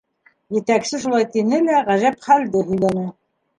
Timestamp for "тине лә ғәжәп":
1.35-2.19